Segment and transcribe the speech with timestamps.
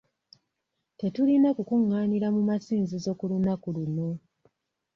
[0.99, 4.09] Tetulina kukungaanira mu masinzizo ku lunaku luno.